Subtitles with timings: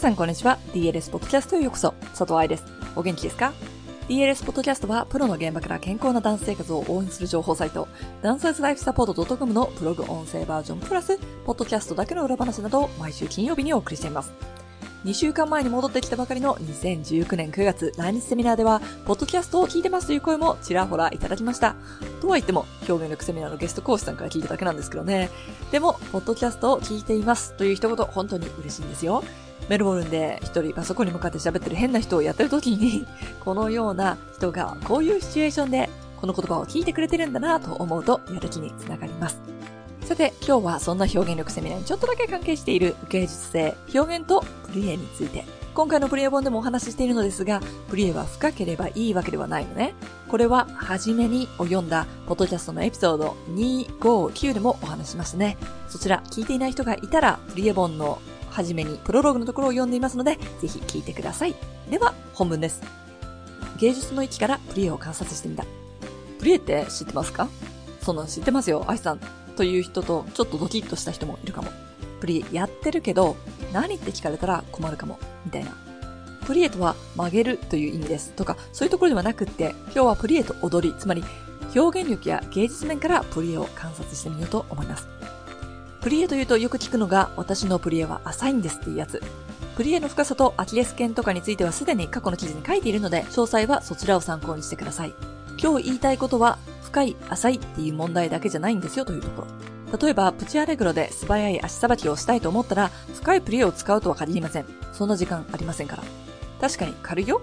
[0.00, 0.58] さんこんにちは。
[0.72, 1.92] DLS ポッドキャストへようこそ。
[2.12, 2.64] 佐藤愛です。
[2.96, 3.52] お元気ですか
[4.08, 7.86] ？DLS ポッドキャストは、プロの現場から健康なダンス生活を応援する情報サイト、
[8.22, 14.32] ダンサーズライフサポート .com のブログ音声バージョンプラス、ポッドキャストだけの裏話などを毎週金曜日にお送りしています。
[15.04, 21.76] 2週間前に戻ってきたばかりの2019年9月来日セミナーでは、ポッドキャストを聞いてますという声もちらほらいただきました。
[22.22, 25.28] とは言っても、表現力セミナーのゲスト講師さんから聞いただけなんですけどね。
[25.70, 29.22] でも、ポッドキャストを聞いていますという一言、本当に嬉しいんですよ。
[29.68, 33.06] メルボルンで一人パソコンに向かって喋ってる変な人をやってる時に、
[33.44, 35.88] このような人がこういうシチュエーションで
[36.20, 39.40] この言葉を聞いてくれてるんだなと思うとやる気につながります。
[40.02, 45.44] さて、今日はそんな表現力セミナーにちょっとだけ関係している芸術性、表現とプリエについて。
[45.72, 49.94] 今回のプリエ本でもお話ししているのですが、プリエは深ければいいわけではないのね。
[50.28, 55.56] これは、はじめにを読んだ、ポッドキャストのエピソード259でもお話しましたね。
[55.88, 58.20] そちら、聞いていない人がいたら、プリエ本の
[58.50, 61.54] はじめにプロローグのところを読んでいますので、ぜひ聞いてください。
[61.90, 62.82] では、本文です。
[63.78, 65.64] 芸術の域からプリエを観察してみた。
[66.38, 67.48] プリエって知ってますか？
[68.02, 69.20] その知ってますよ、アイさん。
[69.56, 71.70] という人と、ちょっとドキッとした人もいるかも。
[72.20, 73.36] プリエやってるけど、
[73.72, 75.18] 何って聞かれたら困るかも。
[75.44, 75.76] みたいな。
[76.46, 78.32] プリエとは曲げるという意味です。
[78.32, 81.22] とか、そういうところではなくって、今日はプリエと踊り、つまり
[81.76, 85.06] 表現力や芸術面からプリエを観察してみようと思います。
[86.00, 89.22] プリエというとよく聞くのが、私のプリエは浅いんですっていうやつ。
[89.76, 95.14] プリエの深さとアキレス腱とかについてはすでに過去の記事に書いているので、詳細はそちらを参考にしてください。
[95.62, 99.98] 今日言いたいことは、深い、浅いっていう問題だけじゃないんですよというところ。
[99.98, 104.66] 例えば、プチアレグロで素早い足さばきをしたいと思ったら、深いプリエを使うとは限りません。
[104.92, 106.02] そんな時間ありませんから。
[106.60, 107.42] 確かに軽いよ。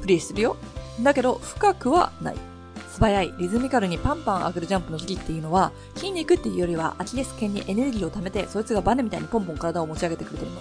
[0.00, 0.56] プリエするよ。
[1.00, 2.53] だけど、深くはない。
[2.94, 10.60] 素早い、リズミカルにパンパン上がるジャンプの時期っていうのは、筋肉っていうよりはアキレス腱にエネルギーを貯めて、そいつがバネみたいにポンポン体を持ち上げてくれてるの。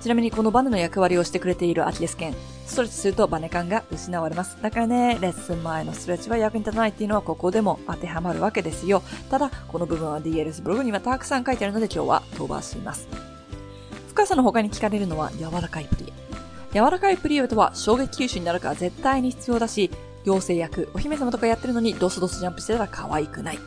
[0.00, 2.34] ちなみにこのバネの役割をしてくれているアキレス腱、
[2.66, 4.60] ストレッチするとバネ感が失われます。
[4.60, 9.04] だからね、レッスン前のストレッチは役に立たないっていうのはここでも当てはまるわけですよ。
[9.30, 13.06] ただ、この部分は DLS ブログにはたくさん書いてあるので今日は飛ばします。
[14.08, 16.12] 深さの他に聞かれるのは柔らかいプリエ。
[16.74, 19.90] 柔らかいプリエとは衝撃吸収になるから絶対に必要だし、
[20.24, 23.58] 妖精役、お姫様とかやってるのにドスドスジャンプしてたら可愛くない。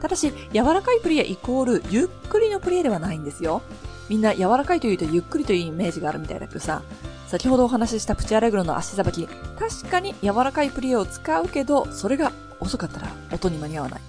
[0.00, 3.62] ただし、柔らかいプリエイコールゆっくりのプリエではないんですよ。
[4.08, 6.82] みんな柔らかいというとゆっくりというイメージがあるみたいだけどさ、
[7.28, 14.00] 先ほどお話ししたプチアレグロの足さばき、確かに柔らかいプリエを使うけど、それが遅かったら音に間に合わない。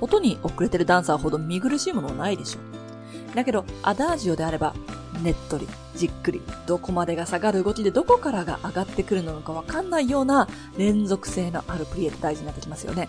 [0.00, 3.34] 音に遅れてるダンサーほど見苦しいものはないでしょ。
[3.34, 4.74] だけど、アダージオであれば、
[5.16, 13.08] ねっとり、じっくり、どこまでが下がる動きでどこからが上がってくるのかわかんないような連続性のあるプリエって大事になってきますよね。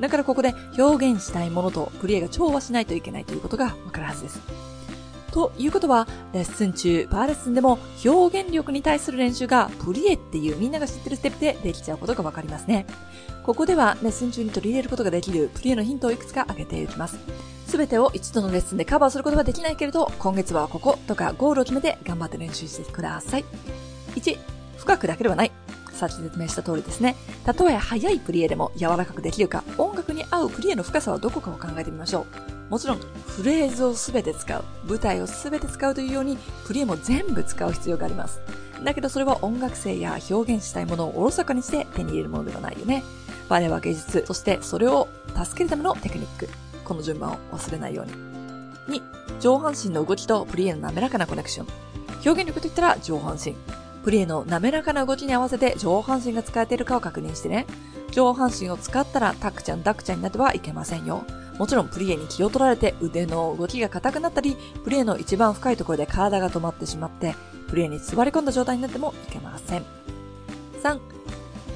[0.00, 4.40] だからここで表現したいものとプリエが調和しないといけないということがわかるはずです。
[5.36, 12.86] ということは、レッスン中、バーレッスンでも表現力に対する練習がプリエっていうみんなが知ってるステップでできちゃうことがわかりますね。
[13.44, 17.18] ここではレッスン中に取り入れることができるプリエのヒントをいくつか挙げていきます。
[17.66, 23.44] すべてを一度のレッスンでカバーすることはできないけれど、今月はこことかゴールを決めて頑張って練習してください。
[24.14, 24.38] 1、
[24.78, 25.52] 深くだけではない。
[25.92, 27.14] さっき説明した通りですね。
[27.44, 32.20] たとえ速いプリエでも柔らかくできるか、音楽に合うプリエの深さはどこかを考えてみましょ
[32.52, 32.55] う。
[32.68, 38.40] もちろん、フレーズをすべて使う、舞台をすべて使うというように、プリエも全部使う必要があります。
[38.84, 43.02] だけどそれは音楽性や表現したいものをおろそかにして手に入れるものではないよね。
[43.48, 46.48] バレは芸術、そしてそれを助けるためのテクニック。
[46.84, 49.00] この順番を忘れないように。
[49.00, 51.66] 2、上半身の動きとプリエの滑らかなコネクション。
[52.24, 53.54] 表現力といったら上半身。
[54.04, 57.66] プリエの滑らかな動きに合わせて上半身が使えているかを確認してね。
[58.12, 61.24] 上半身を使ったらタクちゃんダクちゃんになってはいけませんよ。
[61.58, 67.34] もちろんプリエに気を取られて腕の動きが硬くなったり、プリエの一番深いところで体が止まってしまって、
[67.68, 69.84] プリエに座り込んだ状態になってもいけません。
[70.82, 70.98] 3、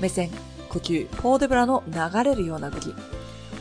[0.00, 0.30] 目線、
[0.68, 2.94] 呼吸、ポーデブラの流れるような動き。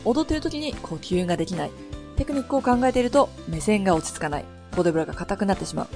[0.04, 1.70] 踊っている時に呼吸ができない。
[2.16, 4.44] テクニックを考えていると目線が落ち着かない。
[4.72, 5.88] ポーデブラが硬くなってしまう。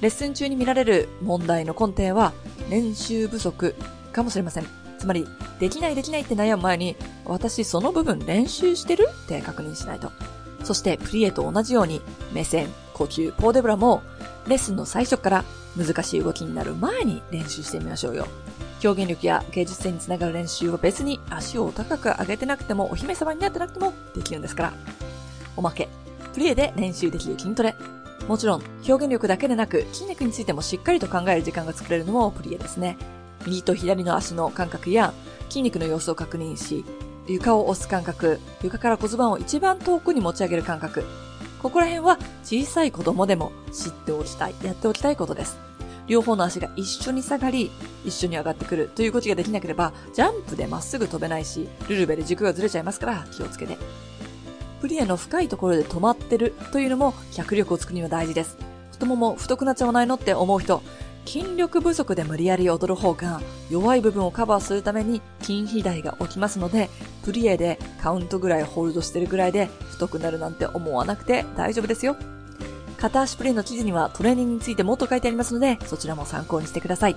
[0.00, 2.32] レッスン中に見られる問題の根底は
[2.70, 3.74] 練習不足
[4.12, 4.87] かもしれません。
[4.98, 5.26] つまり、
[5.58, 9.08] できないできないって悩む前に、私その部分練習してる？
[9.24, 10.10] って確認しないと。
[10.64, 12.02] そして、プリエと同じように、
[12.32, 14.02] 目線、呼吸、ポーデブラも、
[14.46, 15.44] レッスンの最初から
[15.76, 18.26] 難しい動きになる前に練習してみましょうよ。
[18.82, 24.72] 表現力や芸術性につながる練習は別に足を高く上げてなくてもお姫様になってなくてもできるんですから。
[25.56, 25.88] おまけ。
[26.32, 27.74] プリエで練習できる筋トレ。
[28.26, 32.96] もちろん、表現力だけでなく、筋肉についてもしっかりと考える時間が作れるのもプリエですね。
[33.46, 35.12] 右と左の足の感覚や
[35.48, 36.84] 筋肉の様子を確認し、
[37.26, 41.04] 床を押す感覚、床から骨盤を一番遠くに持ち上げる感覚。
[41.60, 45.58] ここら辺は小さい子供でも知っておきたい、やっておきたいことです。
[46.06, 47.70] 両方の足が一緒に下がり、
[48.04, 53.76] 一緒に上がってくるという動きができなければ、ジャンプでまっすぐ飛べないし、ルルベで軸がずれちゃいますから気をつけて。
[54.80, 58.56] プリエの深いところで止まってるというのも脚力を作るには大事です。
[58.92, 60.82] 太もも太くなっちゃわないのって思う人、
[61.28, 66.88] 筋力不足で無理やり踊る方が弱い部分をカバーするために筋肥大が起きますので、
[67.22, 72.16] プリエでカウントぐらいホールドしてるぐらいで太くなるなんて思わなくて大丈夫ですよ。
[72.96, 77.16] 片足プレイの記事にはトレーニングについてもっと書いてありますので、そちらも参考にしてください。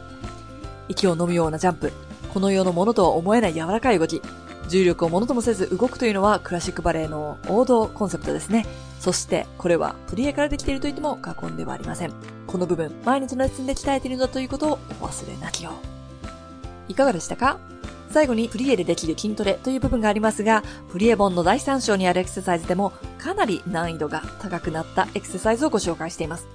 [0.90, 1.94] 息を飲むようなジャンプ、
[2.34, 4.22] この世のものとは思えない柔らかい動き、
[4.68, 8.66] 重力をものともせず動くというのはクラシックバレエの王道コンセプトですね。
[9.00, 12.41] そして、これはプリエからできていると言っても過言ではありません。
[12.52, 16.92] この部分、毎日のレッスンで鍛えているのだということをお忘れなきよう。
[16.92, 17.60] いかがでしたか？
[18.10, 26.46] 最後にプリエでできる筋トレという部分がありますが、プリエ本の第3章にあるエクササイズでもかなり難易度が高くなったエクササイズをご紹介しています。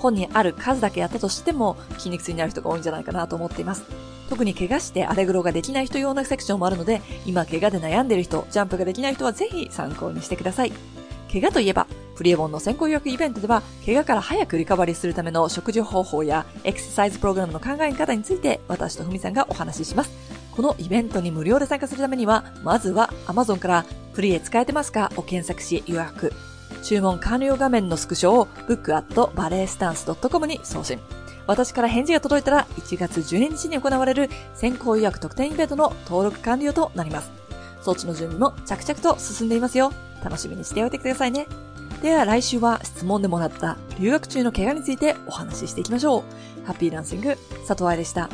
[0.00, 3.84] 本にある数だけやったとしても筋肉痛になる人が多いんじゃないかなと思っています。
[4.28, 10.72] 特に怪我してアレグロができない人用のセクションもあるので、今怪我で悩んでいる人、ジャンプができない人はぜひ参考にしてください。
[11.32, 11.86] 怪我といえば、
[12.18, 20.10] プリエボンの先行予約イベントでは、怪我から早くリカバリーするための食事方法やエクササイズプログラムの考え方について、私とふみさんがお話しします。
[20.50, 25.12] このイベントに無料で参加するためには、まずは Amazon からプリエ使えてますか？
[25.14, 26.32] を検索し予約。
[26.82, 30.98] 注文完了画面のスクショを book.balletstance.com に送信。
[31.46, 37.30] 私から返事が届いたら1月12日に行われる先行予約特典イベントの登録完了となります。
[37.80, 39.92] 装置の準備も着々と進んでいますよ。
[40.24, 41.46] 楽しみにしておいてくださいね。
[42.02, 46.66] では来週は質問でもらった留学中の怪我についてお話ししていきましょう。
[46.66, 47.36] ハッピーランシング、
[47.66, 48.30] 佐藤愛でした。